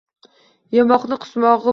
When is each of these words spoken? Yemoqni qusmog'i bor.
Yemoqni 0.75 1.17
qusmog'i 1.25 1.65
bor. 1.67 1.69